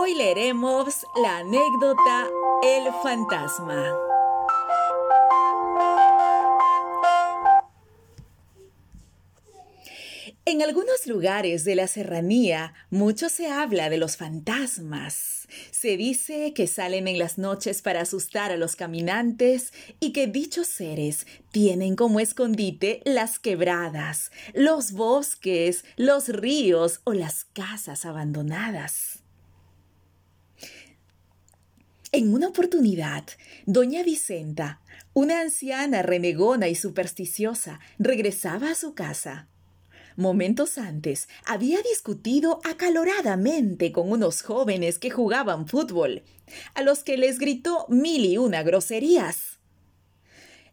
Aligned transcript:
Hoy 0.00 0.14
leeremos 0.14 1.04
la 1.20 1.38
anécdota 1.38 2.28
El 2.62 2.84
fantasma. 3.02 3.96
En 10.44 10.62
algunos 10.62 11.08
lugares 11.08 11.64
de 11.64 11.74
la 11.74 11.88
serranía 11.88 12.74
mucho 12.90 13.28
se 13.28 13.48
habla 13.48 13.90
de 13.90 13.98
los 13.98 14.16
fantasmas. 14.16 15.48
Se 15.72 15.96
dice 15.96 16.54
que 16.54 16.68
salen 16.68 17.08
en 17.08 17.18
las 17.18 17.36
noches 17.36 17.82
para 17.82 18.02
asustar 18.02 18.52
a 18.52 18.56
los 18.56 18.76
caminantes 18.76 19.72
y 19.98 20.12
que 20.12 20.28
dichos 20.28 20.68
seres 20.68 21.26
tienen 21.50 21.96
como 21.96 22.20
escondite 22.20 23.02
las 23.04 23.40
quebradas, 23.40 24.30
los 24.54 24.92
bosques, 24.92 25.84
los 25.96 26.28
ríos 26.28 27.00
o 27.02 27.14
las 27.14 27.46
casas 27.46 28.06
abandonadas. 28.06 29.24
En 32.18 32.34
una 32.34 32.48
oportunidad, 32.48 33.22
doña 33.64 34.02
Vicenta, 34.02 34.80
una 35.14 35.40
anciana 35.40 36.02
renegona 36.02 36.66
y 36.66 36.74
supersticiosa, 36.74 37.78
regresaba 38.00 38.72
a 38.72 38.74
su 38.74 38.92
casa 38.92 39.46
Momentos 40.16 40.78
antes 40.78 41.28
había 41.46 41.80
discutido 41.80 42.58
acaloradamente 42.64 43.92
con 43.92 44.10
unos 44.10 44.42
jóvenes 44.42 44.98
que 44.98 45.10
jugaban 45.10 45.68
fútbol, 45.68 46.24
a 46.74 46.82
los 46.82 47.04
que 47.04 47.16
les 47.16 47.38
gritó 47.38 47.86
mil 47.88 48.24
y 48.24 48.36
una 48.36 48.64
groserías. 48.64 49.60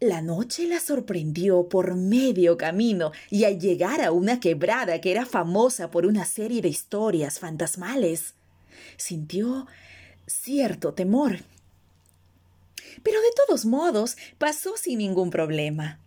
La 0.00 0.22
noche 0.22 0.66
la 0.66 0.80
sorprendió 0.80 1.68
por 1.68 1.96
medio 1.96 2.56
camino 2.56 3.12
y 3.28 3.44
al 3.44 3.60
llegar 3.60 4.00
a 4.00 4.10
una 4.10 4.40
quebrada 4.40 5.02
que 5.02 5.10
era 5.10 5.26
famosa 5.26 5.90
por 5.90 6.06
una 6.06 6.24
serie 6.24 6.62
de 6.62 6.70
historias 6.70 7.38
fantasmales, 7.38 8.32
sintió 8.96 9.66
cierto 10.26 10.94
temor. 10.94 11.40
Pero 13.02 13.20
de 13.20 13.28
todos 13.46 13.64
modos 13.66 14.16
pasó 14.38 14.76
sin 14.76 14.98
ningún 14.98 15.30
problema. 15.30 16.00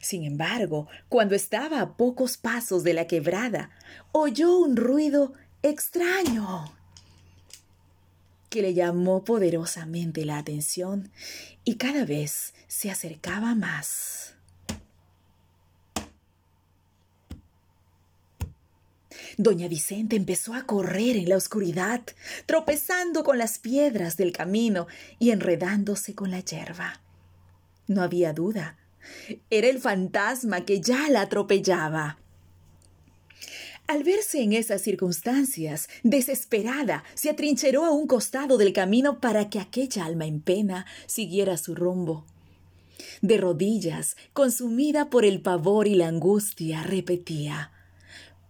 Sin 0.00 0.24
embargo, 0.24 0.88
cuando 1.08 1.34
estaba 1.34 1.80
a 1.80 1.96
pocos 1.96 2.36
pasos 2.36 2.84
de 2.84 2.94
la 2.94 3.06
quebrada, 3.06 3.70
oyó 4.12 4.56
un 4.58 4.76
ruido 4.76 5.32
extraño 5.62 6.72
que 8.50 8.62
le 8.62 8.74
llamó 8.74 9.24
poderosamente 9.24 10.24
la 10.24 10.38
atención 10.38 11.10
y 11.64 11.76
cada 11.76 12.04
vez 12.04 12.54
se 12.66 12.90
acercaba 12.90 13.54
más. 13.54 14.34
Doña 19.38 19.68
Vicente 19.68 20.16
empezó 20.16 20.52
a 20.52 20.64
correr 20.64 21.16
en 21.16 21.30
la 21.30 21.36
oscuridad, 21.36 22.02
tropezando 22.44 23.24
con 23.24 23.38
las 23.38 23.58
piedras 23.58 24.18
del 24.18 24.32
camino 24.32 24.86
y 25.18 25.30
enredándose 25.30 26.14
con 26.14 26.30
la 26.30 26.40
hierba. 26.40 27.00
No 27.86 28.02
había 28.02 28.34
duda 28.34 28.76
era 29.50 29.68
el 29.68 29.78
fantasma 29.78 30.64
que 30.64 30.80
ya 30.80 31.08
la 31.10 31.22
atropellaba. 31.22 32.18
Al 33.86 34.04
verse 34.04 34.42
en 34.42 34.52
esas 34.52 34.82
circunstancias, 34.82 35.88
desesperada, 36.02 37.04
se 37.14 37.30
atrincheró 37.30 37.86
a 37.86 37.90
un 37.90 38.06
costado 38.06 38.58
del 38.58 38.74
camino 38.74 39.18
para 39.18 39.48
que 39.48 39.60
aquella 39.60 40.04
alma 40.04 40.26
en 40.26 40.40
pena 40.40 40.84
siguiera 41.06 41.56
su 41.56 41.74
rumbo. 41.74 42.26
De 43.22 43.38
rodillas, 43.38 44.16
consumida 44.34 45.08
por 45.08 45.24
el 45.24 45.40
pavor 45.40 45.88
y 45.88 45.94
la 45.94 46.08
angustia, 46.08 46.82
repetía 46.82 47.72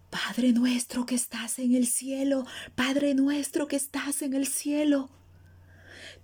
Padre 0.09 0.53
nuestro 0.53 1.05
que 1.05 1.15
estás 1.15 1.59
en 1.59 1.75
el 1.75 1.85
cielo, 1.85 2.45
Padre 2.75 3.13
nuestro 3.13 3.67
que 3.67 3.75
estás 3.75 4.21
en 4.21 4.33
el 4.33 4.47
cielo. 4.47 5.09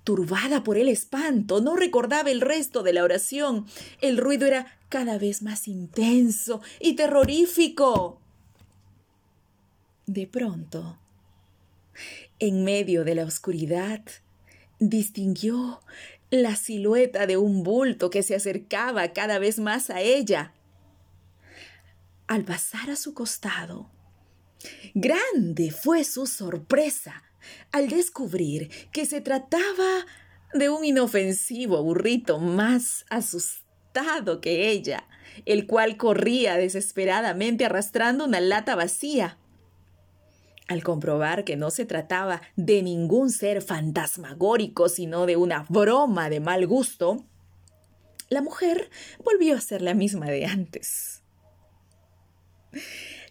Turbada 0.04 0.64
por 0.64 0.78
el 0.78 0.88
espanto, 0.88 1.62
no 1.62 1.76
recordaba 1.76 2.32
el 2.32 2.42
resto 2.42 2.84
de 2.84 2.94
la 2.94 3.04
oración. 3.04 3.66
El 4.02 4.18
ruido 4.18 4.46
era 4.46 4.68
cada 4.90 5.18
vez 5.18 5.42
más 5.42 5.68
intenso 5.68 6.62
y 6.80 6.96
terrorífico. 6.96 8.22
De 10.06 10.28
pronto, 10.28 11.00
en 12.40 12.64
medio 12.64 13.04
de 13.04 13.16
la 13.16 13.26
oscuridad, 13.26 14.02
distinguió 14.80 15.82
la 16.30 16.56
silueta 16.56 17.28
de 17.28 17.38
un 17.38 17.64
bulto 17.64 18.10
que 18.10 18.24
se 18.24 18.36
acercaba 18.36 19.14
cada 19.14 19.40
vez 19.40 19.60
más 19.60 19.90
a 19.90 20.02
ella. 20.02 20.54
Al 22.28 22.44
pasar 22.44 22.90
a 22.90 22.96
su 22.96 23.14
costado, 23.14 23.92
grande 24.96 25.70
fue 25.70 26.04
su 26.04 26.26
sorpresa 26.26 27.24
al 27.72 27.88
descubrir 27.88 28.70
que 28.92 29.06
se 29.06 29.22
trataba 29.22 30.06
de 30.54 30.70
un 30.70 30.84
inofensivo 30.84 31.84
burrito 31.84 32.40
más 32.40 33.06
asustado 33.12 34.42
que 34.42 34.70
ella, 34.70 35.08
el 35.46 35.68
cual 35.68 35.98
corría 35.98 36.56
desesperadamente 36.58 37.66
arrastrando 37.66 38.26
una 38.26 38.40
lata 38.40 38.76
vacía. 38.76 39.38
Al 40.68 40.84
comprobar 40.84 41.44
que 41.44 41.58
no 41.58 41.70
se 41.70 41.86
trataba 41.86 42.42
de 42.56 42.82
ningún 42.82 43.30
ser 43.30 43.62
fantasmagórico, 43.62 44.90
sino 44.90 45.28
de 45.28 45.36
una 45.36 45.66
broma 45.70 46.32
de 46.32 46.40
mal 46.40 46.66
gusto, 46.66 47.24
la 48.30 48.42
mujer 48.42 48.90
volvió 49.24 49.56
a 49.56 49.62
ser 49.62 49.84
la 49.84 49.94
misma 49.94 50.26
de 50.26 50.46
antes. 50.48 51.22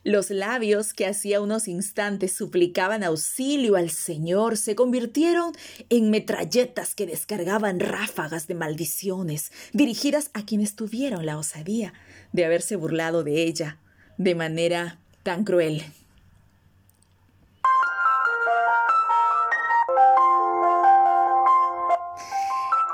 Los 0.04 0.28
labios 0.28 0.92
que 0.92 1.06
hacía 1.06 1.41
unos 1.41 1.66
instantes 1.66 2.37
suplicaban 2.37 3.03
auxilio 3.03 3.76
al 3.76 3.88
Señor 3.88 4.59
se 4.59 4.75
convirtieron 4.75 5.53
en 5.88 6.10
metralletas 6.10 6.94
que 6.94 7.06
descargaban 7.06 7.81
ráfagas 7.81 8.47
de 8.47 8.54
maldiciones 8.54 9.50
dirigidas 9.72 10.31
a 10.34 10.44
quienes 10.44 10.76
tuvieron 10.76 11.25
la 11.25 11.38
osadía 11.38 11.94
de 12.32 12.44
haberse 12.44 12.76
burlado 12.76 13.25
de 13.25 13.44
ella 13.44 13.78
de 14.19 14.34
manera 14.34 14.98
tan 15.22 15.42
cruel. 15.42 15.82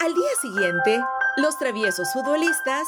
Al 0.01 0.15
día 0.15 0.31
siguiente, 0.41 1.01
los 1.39 1.59
traviesos 1.59 2.13
futbolistas 2.13 2.87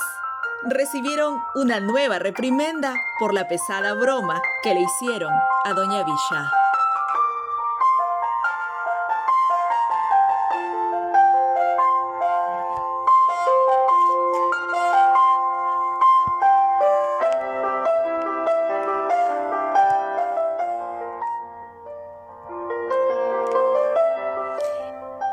recibieron 0.64 1.42
una 1.54 1.80
nueva 1.80 2.18
reprimenda 2.18 2.94
por 3.18 3.34
la 3.34 3.48
pesada 3.48 3.94
broma 3.94 4.40
que 4.62 4.74
le 4.74 4.80
hicieron 4.80 5.32
a 5.64 5.72
Doña 5.72 6.04
Villa. 6.04 6.50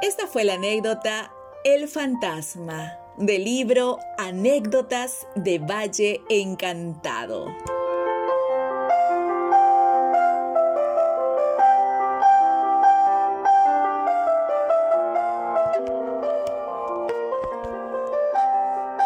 Esta 0.01 0.27
fue 0.27 0.43
la 0.43 0.53
anécdota 0.53 1.31
El 1.63 1.87
fantasma 1.87 3.08
del 3.19 3.43
libro 3.43 3.99
Anécdotas 4.17 5.27
de 5.35 5.59
Valle 5.59 6.21
Encantado. 6.29 7.47